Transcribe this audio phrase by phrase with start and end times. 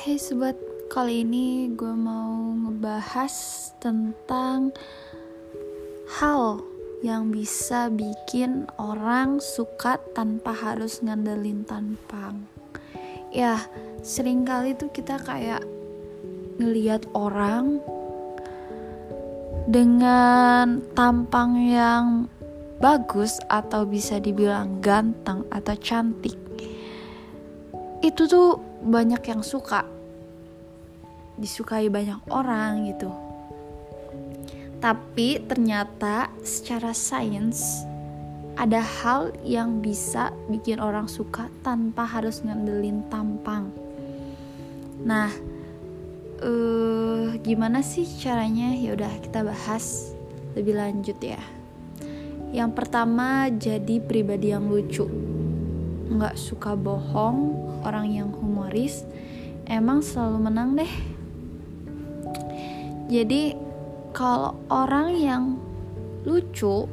[0.00, 0.56] Hey sobat,
[0.88, 4.72] kali ini gue mau ngebahas tentang
[6.16, 6.64] hal
[7.04, 12.48] yang bisa bikin orang suka tanpa harus ngandelin tampang.
[13.28, 13.60] Ya,
[14.00, 15.60] sering kali tuh kita kayak
[16.56, 17.84] ngeliat orang
[19.68, 22.24] dengan tampang yang
[22.80, 26.40] bagus atau bisa dibilang ganteng atau cantik.
[28.00, 29.84] Itu tuh banyak yang suka.
[31.36, 33.12] Disukai banyak orang gitu.
[34.80, 37.84] Tapi ternyata secara sains
[38.56, 43.68] ada hal yang bisa bikin orang suka tanpa harus ngandelin tampang.
[45.04, 45.32] Nah
[46.40, 48.72] uh, gimana sih caranya?
[48.72, 50.16] Ya udah kita bahas
[50.56, 51.40] lebih lanjut ya.
[52.50, 55.29] Yang pertama jadi pribadi yang lucu
[56.10, 57.54] nggak suka bohong,
[57.86, 59.06] orang yang humoris,
[59.70, 60.92] emang selalu menang deh.
[63.10, 63.54] Jadi
[64.10, 65.44] kalau orang yang
[66.26, 66.90] lucu,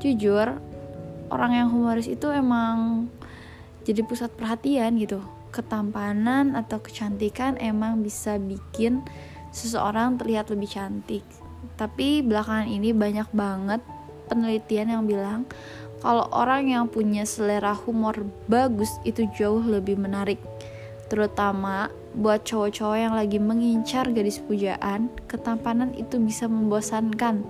[0.00, 0.56] jujur,
[1.28, 3.08] orang yang humoris itu emang
[3.84, 5.20] jadi pusat perhatian gitu.
[5.50, 9.02] Ketampanan atau kecantikan emang bisa bikin
[9.50, 11.24] seseorang terlihat lebih cantik.
[11.76, 13.80] Tapi belakangan ini banyak banget
[14.30, 15.48] penelitian yang bilang
[16.00, 20.40] kalau orang yang punya selera humor bagus itu jauh lebih menarik.
[21.12, 27.44] Terutama buat cowok-cowok yang lagi mengincar gadis pujaan, ketampanan itu bisa membosankan.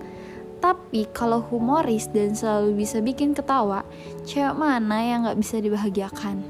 [0.61, 3.81] Tapi kalau humoris dan selalu bisa bikin ketawa,
[4.29, 6.45] cewek mana yang gak bisa dibahagiakan?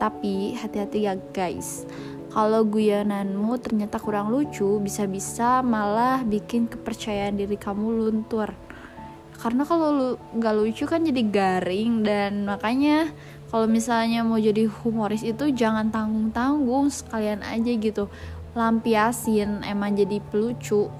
[0.00, 1.84] Tapi hati-hati ya guys,
[2.32, 8.48] kalau guyonanmu ternyata kurang lucu, bisa-bisa malah bikin kepercayaan diri kamu luntur
[9.40, 13.08] karena kalau lu nggak lucu kan jadi garing dan makanya
[13.48, 18.12] kalau misalnya mau jadi humoris itu jangan tanggung tanggung sekalian aja gitu.
[18.52, 20.92] Lampiasin emang jadi pelucu.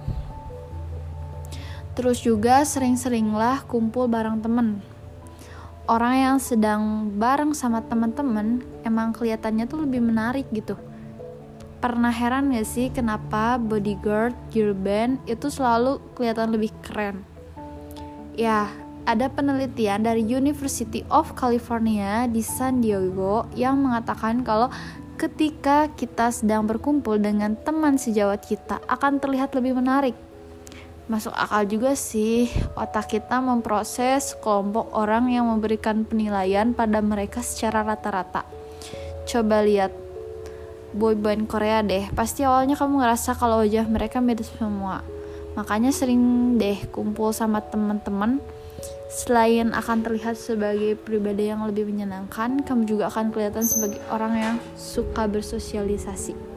[1.92, 4.80] Terus juga sering-seringlah kumpul bareng temen.
[5.84, 10.80] Orang yang sedang bareng sama teman-teman emang kelihatannya tuh lebih menarik gitu.
[11.82, 17.30] Pernah heran gak sih kenapa bodyguard girl band itu selalu kelihatan lebih keren
[18.40, 18.72] Ya,
[19.04, 24.72] ada penelitian dari University of California di San Diego yang mengatakan kalau
[25.20, 30.16] ketika kita sedang berkumpul dengan teman sejawat kita akan terlihat lebih menarik.
[31.12, 32.48] Masuk akal juga sih,
[32.80, 38.48] otak kita memproses kelompok orang yang memberikan penilaian pada mereka secara rata-rata.
[39.28, 39.92] Coba lihat
[40.96, 45.19] boyband Korea deh, pasti awalnya kamu ngerasa kalau wajah mereka mirip semua
[45.54, 48.42] Makanya sering deh kumpul sama teman-teman.
[49.10, 54.56] Selain akan terlihat sebagai pribadi yang lebih menyenangkan, kamu juga akan kelihatan sebagai orang yang
[54.78, 56.49] suka bersosialisasi.